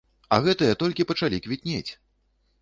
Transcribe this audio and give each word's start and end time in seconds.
А 0.37 0.37
гэтыя, 0.45 0.77
толькі 0.83 1.07
пачалі 1.11 1.41
квітнець! 1.45 1.91